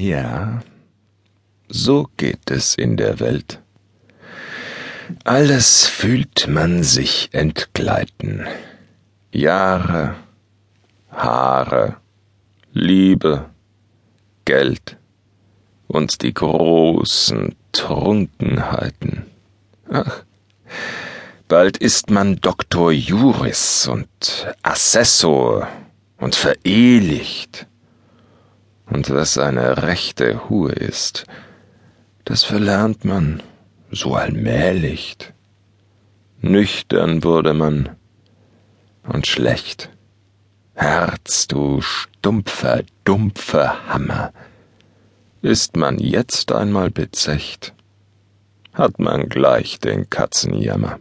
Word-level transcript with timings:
Ja, 0.00 0.60
so 1.68 2.08
geht 2.16 2.52
es 2.52 2.76
in 2.76 2.96
der 2.96 3.18
Welt. 3.18 3.60
Alles 5.24 5.86
fühlt 5.86 6.46
man 6.46 6.84
sich 6.84 7.30
entgleiten. 7.32 8.46
Jahre, 9.32 10.14
Haare, 11.10 11.96
Liebe, 12.72 13.46
Geld 14.44 14.98
und 15.88 16.22
die 16.22 16.32
großen 16.32 17.56
Trunkenheiten. 17.72 19.24
Ach, 19.90 20.22
bald 21.48 21.76
ist 21.76 22.08
man 22.08 22.36
Doktor 22.36 22.92
Juris 22.92 23.88
und 23.88 24.46
Assessor 24.62 25.66
und 26.18 26.36
verehelicht. 26.36 27.67
Und 28.90 29.10
was 29.10 29.38
eine 29.38 29.82
rechte 29.82 30.48
Hue 30.48 30.72
ist, 30.72 31.26
das 32.24 32.44
verlernt 32.44 33.04
man 33.04 33.42
so 33.90 34.14
allmählich. 34.14 35.16
Nüchtern 36.40 37.24
wurde 37.24 37.54
man 37.54 37.96
und 39.02 39.26
schlecht. 39.26 39.90
Herz, 40.74 41.48
du 41.48 41.80
stumpfer, 41.80 42.82
dumpfer 43.04 43.88
Hammer. 43.88 44.32
Ist 45.42 45.76
man 45.76 45.98
jetzt 45.98 46.52
einmal 46.52 46.90
bezecht, 46.90 47.74
hat 48.72 48.98
man 48.98 49.28
gleich 49.28 49.80
den 49.80 50.08
Katzenjammer. 50.08 51.00